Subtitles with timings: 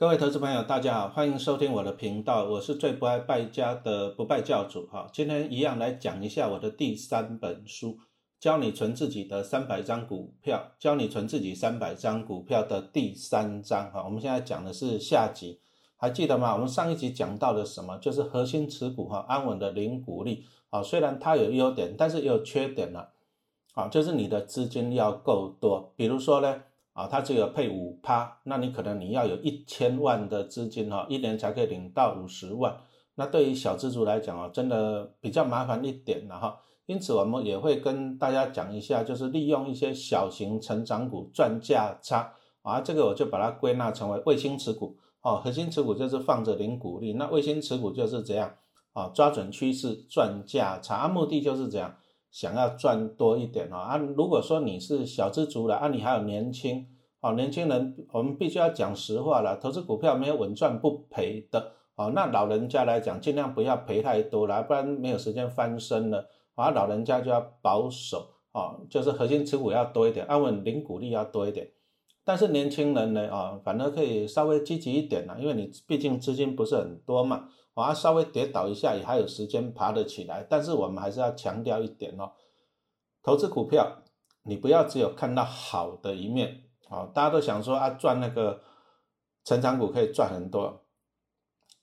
[0.00, 5.06] 各位投资朋友，大家好，欢迎收听我的频道，我是最不爱败家的不败教主哈。
[5.12, 7.98] 今天一样来讲一下我的第三本书，
[8.40, 14.02] 教你存自己的三百张股票，教你存自己三百张股票的第三章哈。
[14.02, 15.60] 我们现在讲的是下集，
[15.98, 16.54] 还记得吗？
[16.54, 17.98] 我们上一集讲到的什么？
[17.98, 20.82] 就是核心持股哈，安稳的零股利啊。
[20.82, 23.10] 虽然它有优点，但是也有缺点了
[23.74, 26.62] 啊，就是你的资金要够多，比如说呢。
[27.00, 32.76] 啊，它只有配五趴，那你可能你要有一千万的资金哈，一年才可以领到五十万。
[33.14, 36.60] 那对于小资族来讲哦，真的比较麻烦一点了哈。
[36.84, 42.82] 因此我们也会跟大家讲一下，就是利用一些小型成长股赚价差啊。
[42.82, 48.52] 这个我就把它归纳成为卫星持股哦，核心持股就是放着零股利，那卫星持股就是这样
[48.92, 51.96] 啊，抓准趋势赚价差，目的就是这样。
[52.30, 53.96] 想要赚多一点哦啊！
[53.96, 56.86] 如果说你是小资族了啊，你还有年轻
[57.20, 62.12] 哦，年轻人我们必须要讲实话了，投资股票没有稳赚不赔的哦。
[62.14, 66.70] 那老人家来讲，尽量不要赔太多了，不然没有时间翻身了啊。
[66.70, 71.68] 老人家就要保守哦，就是核心持股要多一点，安稳零股利要多一点。
[72.24, 77.48] 但是年轻人呢啊，反而可以稍微积极一点了，因为你毕竟资金不是很多嘛。
[77.74, 82.32] 啊，稍微跌倒一下也还有时间爬得起来，但是我们还是要强调一点哦，
[83.22, 84.02] 投资股票
[84.42, 88.60] 你不要只有看到好的一面啊，大家都想说啊赚那个
[89.44, 90.84] 成长股可以赚很多，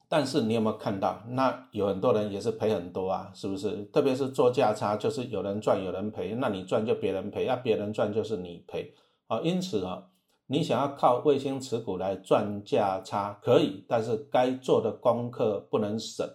[0.07, 3.83] 但是你有没有看到那有很多人也是赔很多啊，是不是？
[3.85, 8.93] 特别是做价差，就是有人赚有人赔，那你赚就别人赔，那别人赚就是你赔
[9.27, 10.09] 啊，因此啊。
[10.49, 16.25] 你想要靠卫星持股来赚价差可以，但是该做的功课不能省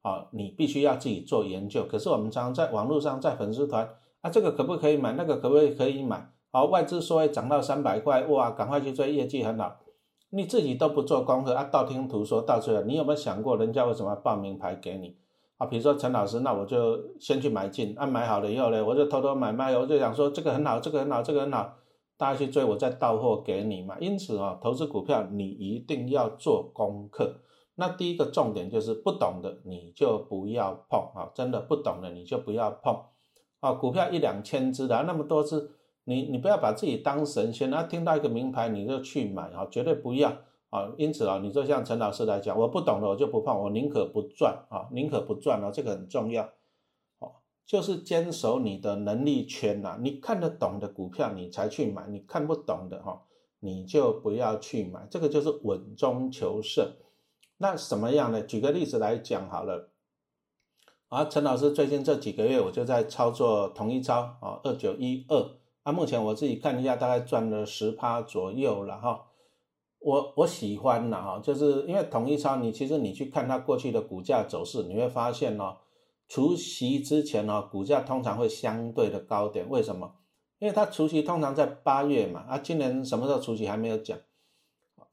[0.00, 0.26] 啊！
[0.32, 1.84] 你必须要自己做研究。
[1.84, 3.88] 可是我们常在网络上，在粉丝团
[4.22, 5.12] 啊，这个可不可以买？
[5.12, 6.32] 那个可不可以可以买？
[6.50, 9.76] 好，外资说涨到三百块，哇，赶快去追，业绩很好。
[10.30, 15.16] 你自己都不做功课啊，道听途说，到最后你有没有想过，人家为什么要报名牌给你
[15.58, 15.66] 啊？
[15.66, 21.74] 比如说陈老师，那我就先去买进，啊，买好了以后呢，我就偷偷买卖，我就想说这个很好，这个很好，这个很好。
[22.18, 23.96] 大家去追，我再到货给你嘛。
[24.00, 27.36] 因此啊，投资股票你一定要做功课。
[27.76, 33.00] 那第一个重点就是不懂的你就不要碰啊，真的不懂的你就不要碰
[33.60, 33.72] 啊。
[33.72, 35.70] 股票一两千只的那么多只，
[36.02, 40.28] 你你不要把自己当神仙啊，听到一个名牌你就去买啊，绝对不要
[40.70, 40.92] 啊。
[40.96, 46.50] 因此啊，你就像陈老师来讲，我不懂的我就不碰，我宁可不赚啊，宁可不赚啊，这个很重要。
[47.68, 53.22] 就是坚守你的能力圈呐，你看得懂的股票你才去买，你看不懂的哈，
[53.60, 56.94] 你就不要去买，这个就是稳中求胜。
[57.58, 58.40] 那什么样的？
[58.40, 59.90] 举个例子来讲好了。
[61.08, 65.50] 啊，陈老师最近这几个月我就在操作统一超啊，二九一二
[65.82, 69.26] 啊，目前我自己看一下，大概赚了十趴左右了哈。
[69.98, 75.76] 我我喜欢了哈，就是因为统一超，你其实你去看它过去的股价走势，你会发现哦。
[76.28, 80.14] 除夕之前呢，股价通常会相对的高点，为什么？
[80.58, 84.18] 因为它除夕通常在八月嘛，啊，今年什么时候除夕还没有讲。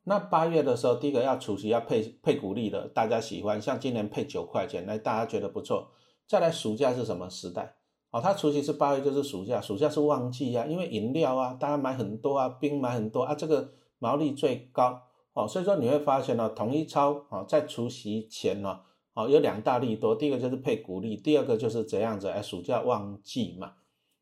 [0.04, 5.92] 那八月的时候，第一个要除夕要配配股利的，大家喜欢，像今年配九块钱，那大家觉得不错。
[6.28, 7.76] 再来暑假是什么时代？
[8.12, 15.02] 哦，它除夕是八月，就是暑假，暑假是旺季啊，因为饮料啊，大家买很多啊，冰买很多啊，这个毛利最高
[15.34, 18.82] 哦，所以说你会发现呢，统一超啊，在除夕前呢。
[19.16, 23.72] 哦有两大利多，第一个就是配股利，第二个就是这样子，哎，暑假旺季嘛，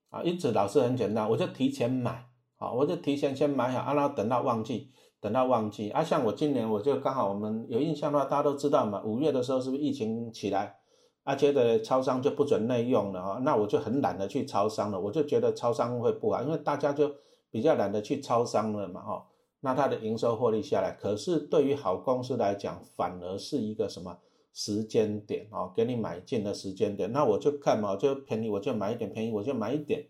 [0.10, 2.28] 啊，因此老师很简单，我就提前买，
[2.58, 10.76] 好，我就提前先买好，然后等到旺季，等到旺季，啊，像我今年我就刚好我们有印象的话，大家都知道嘛，五月的时候是不是疫情起来，
[11.24, 17.12] 啊，觉得超商就不准内用了啊，那我就很懒得去超商了，我就觉得超商会不好，因为大家就
[17.50, 19.26] 比较懒得去超商了嘛，哈，
[19.62, 24.20] 那它的营收获利下来，可是对于好公司来讲，反而是一个什么？
[24.54, 30.06] 时间点哦，给你买进的时间点，那我就看嘛，就便宜我就买一点，便宜我就买一点，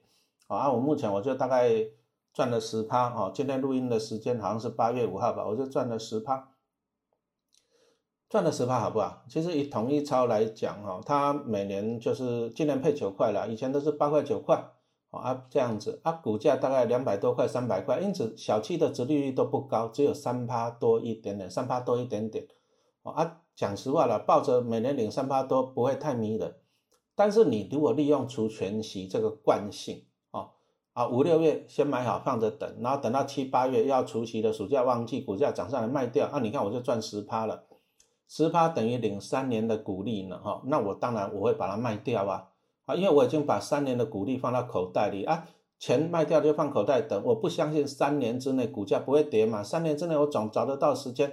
[0.47, 1.71] 啊，我目前我就大概
[2.33, 6.49] 赚了十趴哦，今天录音的时间好像是八月五号吧，我就赚了十趴，
[8.29, 9.23] 赚了十趴好不好？
[9.29, 14.71] 其实以统一超来讲哈，它每年就是今年配九块了，以前都是八块九块，
[15.11, 22.45] 啊这样子，啊股价大概两百多块三百块，因此小七的殖利率都不高，只有三趴多一点点，三趴多一点点。
[23.03, 26.55] 啊，讲实话了，抱着每年领三八多不会太迷人，
[27.15, 30.49] 但是你如果利用除权息这个惯性，哦，
[30.93, 37.65] 啊五六月先买好放着等，然后等到七八月要除息的暑假旺季，股价涨上来卖掉，啊你看我就赚十趴了，
[38.27, 42.49] 十趴等于领三年的股利呢，哈，那我当然我会把它卖掉啊，
[42.85, 45.47] 啊因为我已经把三年的股利放到口袋里啊，
[45.77, 51.31] 钱卖掉就放口袋等，我不相信三年之内股价不会跌嘛，三年之内我总找得到时间。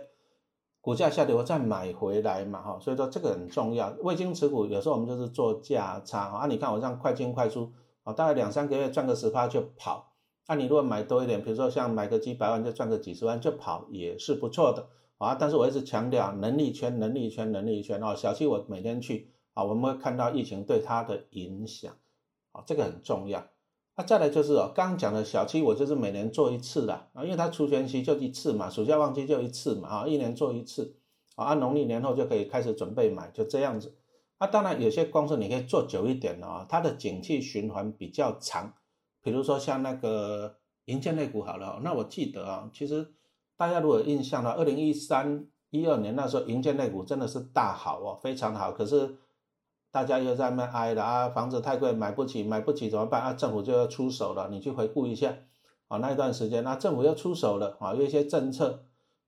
[0.83, 3.95] 股价下跌我再买回来嘛，哈，所以说这个很重要。
[4.01, 6.47] 未经持股，有时候我们就是做价差啊。
[6.47, 7.71] 你看我这样快进快出
[8.03, 10.15] 啊，大概两三个月赚个十趴就跑。
[10.49, 14.89] 那你如果买多一点，比如说像买个几百万就赚个几十万就跑，也是不错的
[15.19, 15.37] 啊。
[15.39, 18.15] 但是我一直强调能力圈、能力圈、能力圈哦。
[18.17, 21.95] 小七我每天去啊，我们会看到疫情对它的影响
[22.53, 23.47] 啊，这个很重要。
[24.01, 30.97] 那再来就是哦，刚刚讲的小七，我就是每年做一次的啊，因为它除权期就一次嘛，暑假旺季就一次嘛啊，一年做一次
[31.37, 33.95] 啊，按农历年后就可以开始准备买，就这样子。
[34.39, 38.73] 那当然有些公司你可以做久一点的啊，它的景气循环比较长，
[39.21, 40.57] 比如说像那个
[40.87, 43.07] 银建类股好了，那我记得啊，其实
[43.59, 49.19] 大家如果印象呢，二零一三一二年那时候银建类股真的是大好哦，非常好，可是。
[49.93, 53.33] 大家又在那哀了啊，房子太贵买不起，买不起怎么办啊？
[53.33, 55.35] 政府就要出手了，你去回顾一下
[55.89, 58.85] 啊，那一段时间，那政府又出手了啊，有一些政策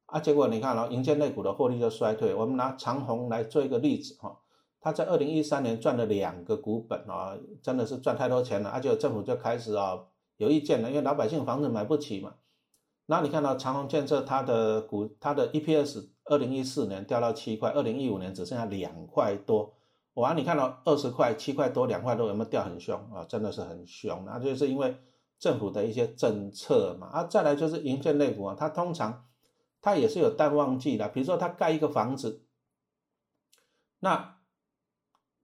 [0.06, 2.32] 啊，结果你看了银建类股的获利就衰退。
[2.32, 4.38] 我们拿长虹来做一个例子哈，
[4.80, 9.98] 他在二零一三年赚了两个股本啊，真的是赚太多钱了，而且政府就开始啊
[10.36, 12.34] 有意见了，因为老百姓房子买不起嘛。
[13.06, 19.74] 那你看到长虹建设它的股，它的 EPS 二零一四年掉到七块，二零一五年只剩下两块多。
[20.14, 23.24] 我啊，你看到二十块、七块多、两块多，有没有掉很凶啊？
[23.26, 24.94] 真的是很凶，那就是因为
[25.38, 27.06] 政府的一些政策嘛。
[27.06, 29.24] 啊，再来就是银建类股啊，它通常
[29.80, 31.08] 它也是有淡旺季的。
[31.08, 32.44] 比如说它盖一个房子，
[34.00, 34.36] 那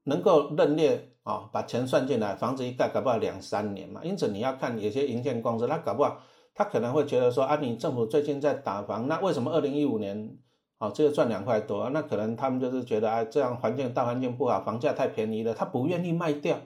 [0.03, 4.03] 能够认列啊，把钱算进来，房子一盖，搞不好两三年嘛。
[4.05, 6.21] 因此你要看有些银建公司，它搞不好
[6.53, 10.37] 他可能会觉得说啊，你政府最近在打房，那为什么二零一五年？
[10.79, 16.57] 哦，只有赚两块多，那可能他们就是觉得啊，这样环境大环境不好，房价太便宜了，他不愿意卖掉，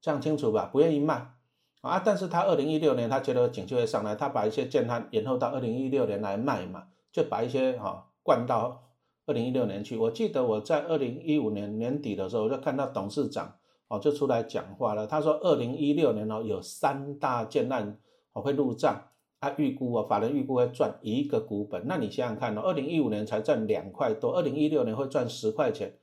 [0.00, 0.70] 这样清楚吧？
[0.72, 1.34] 不愿意卖
[1.82, 8.82] 啊，但是他二零一六年他觉得景气会上来，他把一些建摊延后到二零一六年来卖嘛，就把一些哈灌到
[9.26, 9.98] 二零一六年去。
[9.98, 13.56] 我记得我在二零一五年年底的时候，我就看到董事长
[13.88, 17.98] 哦就出来讲话了，他说二零一六年哦有三大建案
[18.32, 19.02] 哦会入账。
[19.40, 25.96] 他预估啊，法人预估会赚一个股本，那你想想看哦，二零一五年才赚两块多，二零一六年会赚十块钱，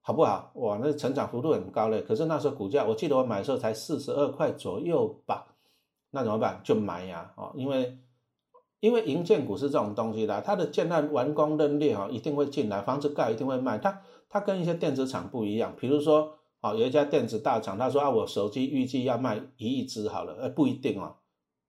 [0.00, 0.52] 好不好？
[0.54, 2.00] 哇，那成长幅度很高嘞。
[2.02, 5.56] 可是那时候股价，我记得我买的时候才四十二块左右吧，
[6.12, 6.60] 那怎么办？
[6.62, 7.98] 就买呀，哦，因为
[8.78, 13.78] 因为银建股是这种东西的，它的建案完工认列哈，一定会进来，房子盖一定会卖。
[13.78, 21.16] 它它跟一些电子厂不一样，比如说哦，有一家电子大厂，他说啊，我手机预计要卖一亿只好了，呃，不一定哦。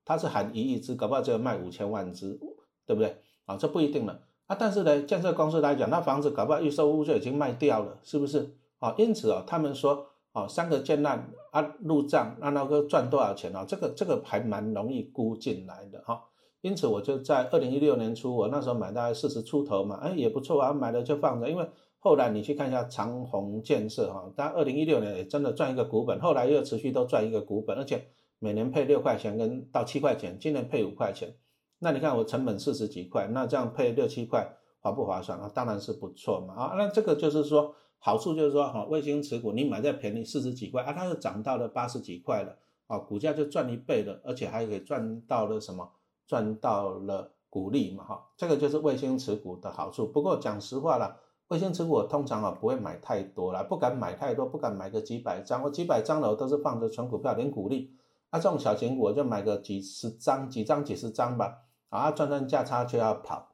[0.10, 2.40] 他是喊一亿只，搞不好只有卖五千万只，
[2.88, 3.16] 对不对？
[3.46, 4.58] 啊，这不一定了啊。
[4.60, 8.56] 但是呢，建设公司来讲，那房子搞不好预售屋就已经卖掉了，是不是？
[8.80, 13.64] 啊，因此啊，他们说啊，三个建案啊入账，那那个赚多少钱啊？
[13.68, 16.24] 这个这个还蛮容易估进来的哈。
[16.62, 21.48] 因此我就在二零一六年初，我那时候买大概四十出头嘛，哎也不错啊，买了就放着。
[21.48, 21.70] 因为
[22.00, 28.08] 后来你去看一下长虹建设哈，它二零一六年也真的赚一个股本，后来又持续都赚一个股本，而且。
[28.40, 31.36] 每年配六块钱跟到七块钱，今年配五块钱，
[31.80, 35.52] 那你看我成本四十几块，那这样配六七块划不划算啊？
[35.54, 36.76] 当然是不错嘛啊！
[36.78, 42.56] 那这个就是说好处就是说哈，卫星持股你买在便宜四十几块啊，它又涨到了八十几块了
[42.88, 45.92] 啊，股价就赚一倍了，而且还可以赚到了什么？
[46.26, 50.08] 赚到了股利嘛哈，这个就是卫星持股的好处。
[50.08, 51.18] 不过讲实话了，
[51.50, 57.92] 卫星持股我通常啊不会买太多了，不敢买太多，不敢买个几百张，我几百张的我都是放着存股票连股利。
[58.32, 61.58] 那这种小型股我就买个几十张、几张、几十张吧，
[61.90, 63.50] 啊，赚赚价差就要跑，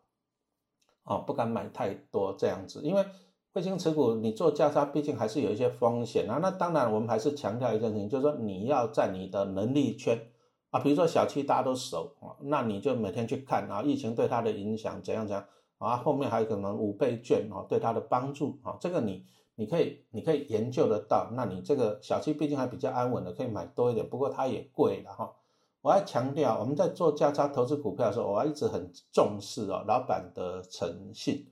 [1.03, 3.05] 哦，不敢买太多这样子，因为
[3.53, 6.39] 卫星持股你做价差，毕竟还是有一些风险啊。
[6.41, 10.19] 那当然，我们还是强调一件事情，就是说你要在你的能力圈
[10.71, 15.45] 啊，比如说小七大家都熟啊，那你就每天去看啊，疫情对它的影响怎样怎样
[15.77, 19.25] 啊，后面还有可能五倍券啊对它的帮助啊，这个你。
[19.55, 24.07] 你可以，你可以研究得到，那你这个小七毕竟还比较安稳的，可以买多一点。
[24.09, 25.33] 不过它也贵了哈。
[25.81, 31.47] 我还强调，我们在做价差投资股票的时候，我还一直很重视哦，老板的诚信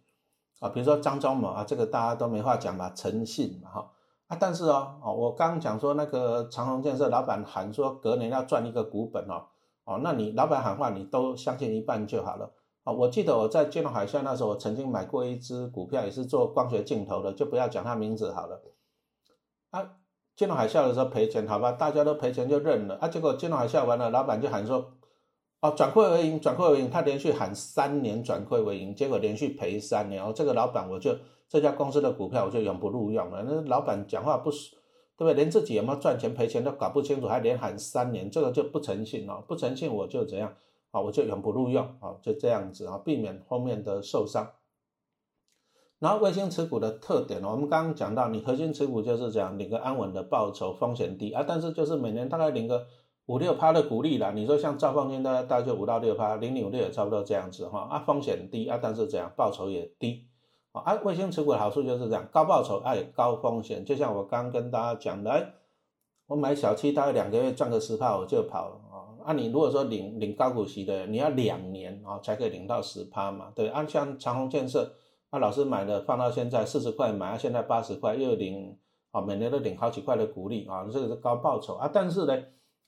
[0.60, 0.70] 啊。
[0.70, 3.92] 比如说张忠谋啊，这个大家都没话讲嘛，诚信嘛哈
[4.28, 4.38] 啊。
[4.40, 9.46] 但是哦哦，我刚讲说那个长虹建设老板喊说隔年要赚一个股本哦
[9.86, 12.52] 哦，那你老板喊话你都相信一半就好了。
[12.84, 18.62] 啊，我记得我在金融海啸那时候，我曾经买过一只股票，也是做光学镜头的，就不要讲它名字好了。
[19.72, 19.90] 啊，
[20.36, 22.96] 金融海啸的时候赔钱，好吧，大家都赔钱就认了。
[22.96, 24.96] 啊，结果金融海啸完了，老板就喊说，
[25.62, 26.90] 哦，转亏为盈，转亏为盈。
[26.90, 30.22] 他连续喊三年转亏为盈，结果连续赔三年。
[30.22, 31.16] 哦，这个老板我就
[31.48, 33.44] 这家公司的股票我就永不录用了。
[33.48, 34.72] 那老板讲话不是，
[35.16, 35.36] 对不对？
[35.36, 40.54] 连自己有没有赚钱赔钱都搞不清楚，还连喊三年，这个就不诚信哦，不诚信我就怎样。
[40.94, 44.52] 啊，我就永不录用啊，就这样子啊，避免后面的受伤。
[45.98, 52.86] 然后卫星持股的特点呢，我们刚刚讲到，你核心持股就是讲领个安稳的报酬，风险低啊，但是就是每年大概领个
[53.26, 54.32] 五六趴的股利啦。
[54.32, 60.28] 你说像兆丰金大概大概就五到六趴，零零五六也差不多这样子哈啊，风险低啊，但是这样报酬也低
[60.74, 60.94] 啊。
[61.04, 63.84] 卫星持股的好处就是这样，高报酬哎，高风险。
[63.84, 65.54] 就像我刚跟大家讲的，哎，
[66.28, 68.76] 我买小七大概两个月赚个十趴我就跑了
[69.26, 69.34] 啊。
[69.34, 73.52] 你如果说领领高股息的，你要两年啊才可以领到十趴嘛。
[73.56, 74.94] 对，按像长虹建设。
[75.32, 78.78] 那老师买的放到现在四十块买，现在八十块，又领
[79.10, 81.90] 啊，每年都领好几块的股利啊，这个是高报酬啊。
[81.92, 82.38] 但是呢，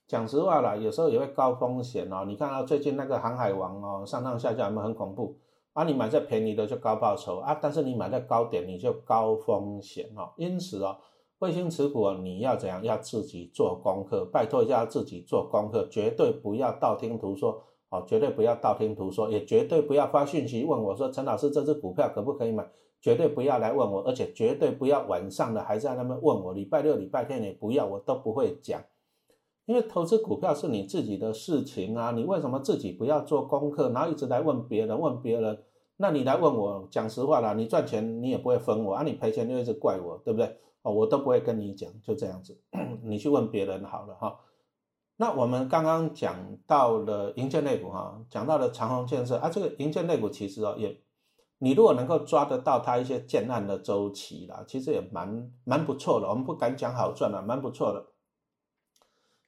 [0.06, 2.24] 讲实话啦，有时候也会高风险哦。
[2.28, 5.36] 你看啊，最近那个航海王哦，上上下下有没有很恐怖
[5.74, 5.86] 啊？
[5.86, 10.32] 你买在便宜的就高报酬啊，但是你买在高点你就高风险哦。
[10.38, 10.98] 因此哦，
[11.40, 12.84] 卫星持股你要怎样？
[12.84, 17.64] 要自己做功课，拜托一下自己做功课，绝对不要道听途说。
[17.90, 22.68] 哦，绝对不要道听途说，也绝对不要发讯息问我说陈老师这只股票可不可以买？
[23.00, 26.54] 绝对不要来问我，而且绝对不要晚上的还在那边问我。
[26.54, 28.82] 礼拜六、礼拜天也不要，我都不会讲。
[29.66, 35.00] 因为投资股票是你自己的事情啊，你为什么自己不要做功课，然后一直来问别人？
[35.00, 35.64] 问别人，
[35.98, 40.58] 那你来问我，讲实话啦，你赚钱你也不会分我啊，你赔钱就一直怪我，对不对？
[40.86, 42.62] 哦，我都不会跟你讲，就这样子，
[43.02, 44.40] 你去问别人好了哈。
[45.18, 51.02] 那我们刚刚讲到了银建类股哈，讲到了长虹建设啊，这个银建类股其实哦也，
[51.58, 56.30] 你如果能够抓得到它一些建案的周期啦，其实也蛮蛮不错的。
[56.30, 58.06] 我们不敢讲好赚了，蛮不错的。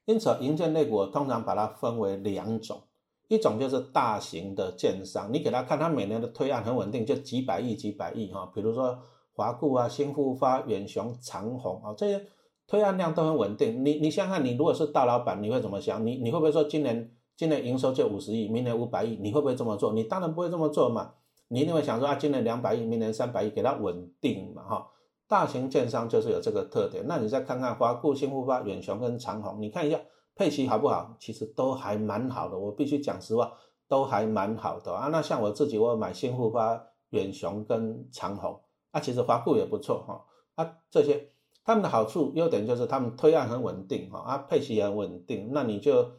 [0.06, 2.82] 因此，银建类股通常把它分为两种，
[3.28, 8.98] 一种就是大型的建商，你给他看，他每年的推案很稳定，就几百亿、几百亿哈，比如说
[9.38, 12.26] 华固啊、新复发、远雄、长虹啊这些。
[12.70, 16.06] 推案量都很稳定，你你想想，你如果是大老板，你会怎么想？
[16.06, 19.16] 你你会不会说今年今年营收就五十亿，明年五百亿？
[19.22, 19.94] 你会不会这么做？
[19.94, 21.14] 你当然不会这么做嘛，
[21.48, 24.88] 你一定会想说啊，今年两百亿，明年三百亿，给它稳定嘛，哈。
[25.30, 27.06] 大型券商就是有这个特点。
[27.08, 29.98] 那你再看看华固、新富发、远雄跟长虹，你看一下
[30.36, 31.16] 配息好不好？
[31.22, 33.54] 其实都还蛮好的，我必须讲实话，
[33.88, 35.08] 都还蛮好的啊。
[35.10, 38.60] 那像我自己，我买新富发、远雄跟长虹，
[38.98, 40.26] 啊，其实华固也不错哈，
[40.56, 41.30] 啊这些。
[41.64, 45.50] 他们的好处、优点就是他们推案很稳定，哈啊，配息也很稳定。
[45.52, 46.12] 那你就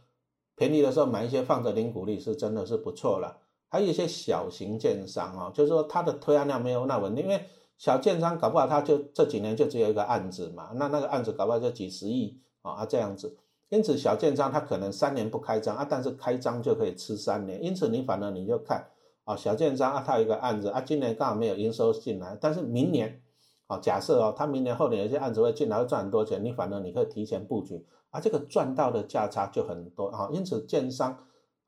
[0.55, 3.39] 便宜的时候买一些放着领股利，是真的是不错了。
[3.71, 7.43] 还有一些小型建商啊，就是说它的推案量没有那稳定，因为
[7.79, 13.39] 小建商搞不好他就这几年就只有一个案子嘛，那那个案子搞不好就几十亿啊这样子。
[13.71, 17.65] 因此小建商他可能三年不开张啊，但是开张就可以吃三年。
[17.65, 18.87] 因此你反而你就看
[19.29, 23.21] 啊，小建商啊，他有一个案子啊，今年刚好没有营收进来，但是明年。
[23.67, 30.31] 啊，假设哦，他明年后年有些案子会进来，会赚很多钱，你反而你可以提前布局，啊，这个赚到的价差就很多啊。
[30.33, 31.19] 因此，建商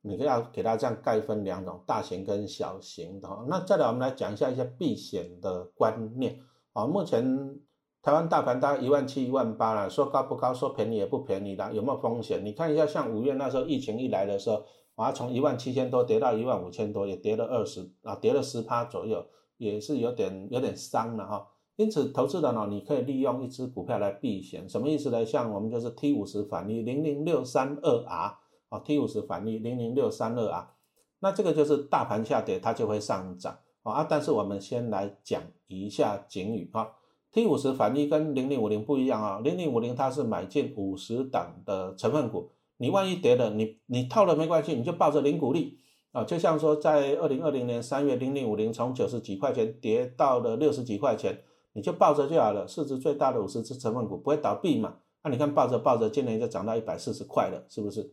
[0.00, 3.28] 你要给他这样概分两种，大型跟小型的。
[3.48, 6.40] 那再来，我们来讲一下一些避险的观念。
[6.72, 7.60] 啊，目前
[8.00, 12.42] 台湾大盘大概一万七、一万八了，说高不高，说便宜也不便宜的，有没有风险？
[12.42, 14.64] 你看一下，像五月那时候疫情一来的时候，
[15.00, 19.24] 啊，从一万七千多跌到一万五千多，也跌了二十啊，跌了十趴左右，
[19.56, 21.48] 也是有点有点伤了哈。
[21.76, 25.24] 因此，投资人哦，你可以利用一只股票来避险，什么意思呢？
[25.24, 28.36] 像我们就是 T 五十反利零零六三二 R
[28.68, 30.68] 啊，T 五十反利零零六三二 R，
[31.20, 34.04] 那这个就是大盘下跌它就会上涨啊。
[34.04, 36.92] 但是我们先来讲一下警语哈
[37.32, 42.50] ，T 五十反利跟零零五零不一样啊，零零五零它是买进五十档的成分股，
[42.80, 45.78] 你万一跌了，你你套了没关系，你就抱着零股利
[46.12, 46.24] 啊。
[46.24, 51.44] 就像说在二零二零年三月零零五零从九十几块钱跌到了六十几块钱。
[51.72, 54.96] 你就抱着就好了，市值最大的五十只成分股不会倒闭嘛？
[55.22, 58.12] 那你看抱着抱着，今年就涨到一百四十块了，是不是？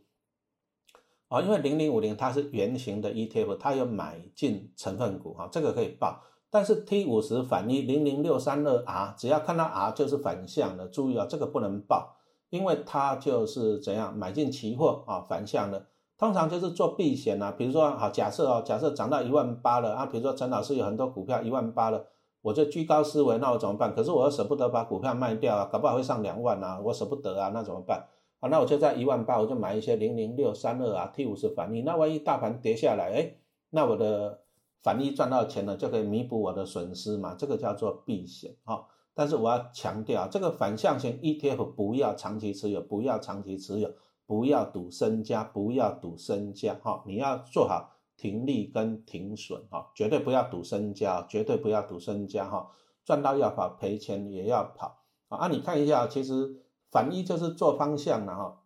[1.28, 6.22] 啊，因为零零五零它是圆形的 ETF，它有买进成分股哈，这个可以报。
[6.52, 12.16] 但是 T 五十反一零零六三二 R，只要看到 R 就是反向的，注意啊，这个不能报，
[12.50, 15.86] 因为它就是怎样买进期货啊，反向的，
[16.18, 17.52] 通常就是做避险啊。
[17.58, 22.06] 比如说好，假设哦，假设涨到一万八了啊，比如说陈老师有很多股票一万八了。
[22.44, 23.94] 我就居高思维，那我怎么办？
[23.94, 28.08] 可是我又舍不得把股票卖掉啊，搞不好会上两万啊，我舍不得啊，那怎么办？
[28.40, 33.34] 啊，那我就在一万八，我就买一些零零六三二啊，T 五十反一，那万一大盘跌下来，哎，
[33.72, 34.40] 那我的
[34.82, 38.84] 反一赚到钱了，就可以弥补我的损失嘛，这个叫做避险啊。
[39.18, 43.92] 但是我要强调，这个反向型 ETF 不要长期持有，不要长期持有，
[44.28, 47.96] 不要赌身家，不要赌身家，哈，你要做好。
[48.18, 52.72] 停利跟停损哈，绝对不要赌身家，绝对不要赌身家哈，
[53.06, 55.48] 赚到要跑，赔钱也要跑啊！
[55.50, 58.64] 你看一下，其实反一就是做方向了哈，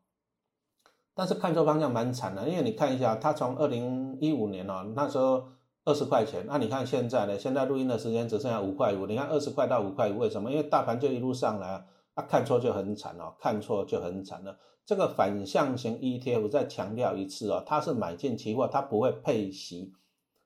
[1.13, 5.43] 但是看错方向蛮惨的，因为你看一下，它从二零一五年哦，那时候
[5.83, 7.39] 二十块钱，那你看现在呢？
[7.39, 10.51] 现在录音的时间只剩下五块五，你看二十块到五块五，为什么？
[10.51, 14.59] 因为大盘就一路上来啊，啊看错就很惨哦，看错就很惨了。
[14.85, 19.91] 这个反向型 ETF 再强调一次哦，它是买进期货，它不会配息，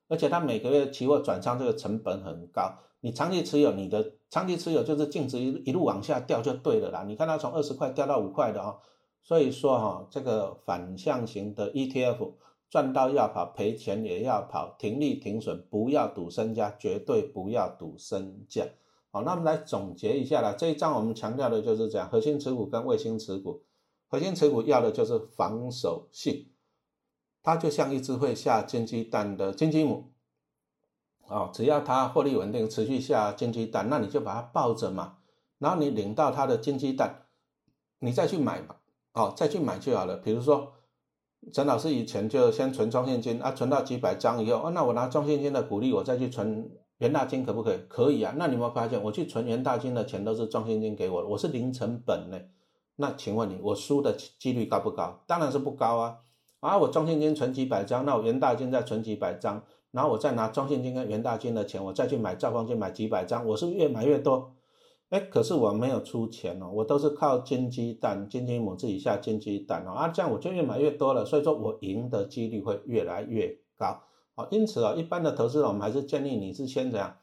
[0.08, 2.74] 而且它每个月期货转仓这个成本很高。
[3.02, 7.04] 你长期持有，你的长期持有就是净值一一路往下掉就对了啦。
[7.04, 8.78] 你看它从二十块掉到五块的哦，
[9.22, 12.32] 所以说哈，这个反向型的 ETF。
[12.70, 18.66] 赚到要跑，赔钱也要跑，停利停损，不要赌身家，绝对不要赌身价。
[19.12, 20.54] 好，那我们来总结一下啦。
[20.58, 23.64] 这一章我们强调的就是这样：核心持股跟卫星持股。
[24.08, 26.50] 核心持股要的就是防守性，
[27.42, 30.12] 它就像一只会下金鸡蛋的金鸡母。
[31.28, 35.18] 哦，只要它获利稳定，持续下金鸡蛋，那你就把它抱着嘛。
[35.60, 37.28] 然后你领到它的金鸡蛋，
[38.00, 38.76] 你再去买嘛。
[39.14, 40.18] 哦，再去买就好了。
[40.18, 40.74] 比如说。
[41.54, 47.78] 陈老师以前就先存中现金啊，存到几百张以后，哦，那我拿中现金的股利，我再去存元大金可不可以？
[47.88, 48.34] 可以啊。
[48.38, 52.40] 那你有没有发现，我去存元大金的钱都是中现金给我的，我是零成本呢？
[52.96, 55.22] 那请问你，我输的几率高不高？
[55.28, 56.18] 当然是不高啊。
[56.62, 59.62] 啊，我中现金存几百张，那我元大金再存几百张，
[59.92, 64.55] 然后我再拿中现金跟元大金的钱，我再去买兆丰金买几百张，我是越买越多？
[65.10, 74.02] 哎，可是我没有出钱哦，我都是靠金鸡蛋、金鸡母自己下金鸡蛋哦，啊，这样我就越买越多了，所以说我赢的几率会越来越高
[74.34, 74.48] 哦。
[74.50, 77.18] 因此啊，一般的投资人，我们还是建议你是先怎样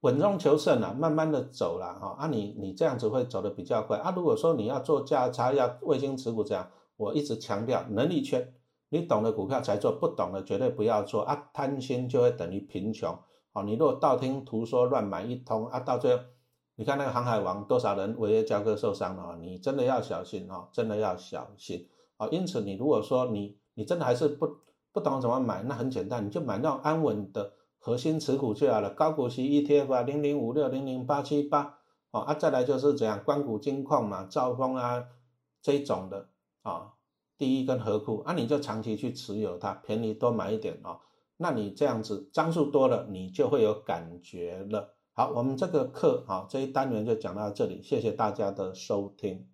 [0.00, 2.16] 稳中求胜啊，慢慢的走了哈。
[2.18, 4.12] 啊，你你这样子会走的比较快啊。
[4.16, 8.54] 如果说你要做价差，要卫星持股这样，我一直强调能力圈，
[8.88, 11.50] 你懂的股票才做，不懂的绝对不要做啊。
[11.52, 13.16] 贪心就会等于贫穷
[13.52, 13.62] 哦。
[13.62, 16.22] 你如果道听途说乱买一通啊，到最后。
[16.80, 19.36] 你看那个航海王，多少人违约交割受伤了？
[19.38, 22.26] 你真的要小心哦，真的要小心啊！
[22.28, 24.48] 因此，你如果说你你真的还是不
[24.90, 31.80] 不懂怎么买，那很简单，你就买那种安稳的核心持股就好了，高股息 ETF 啊，零零五六、零零八七八
[32.12, 35.04] 哦啊，再来就是怎样，关谷金矿嘛，兆丰啊
[35.60, 36.30] 这种的
[36.62, 36.94] 啊，
[37.36, 41.00] 第一根合库啊，你就长期去持有它，便宜多买一点哦，
[41.36, 44.94] 那你这样子张数多了，你就会有感觉了。
[45.20, 49.46] 好，我们这个课啊，这一单元就讲到这里，谢谢大家的收听。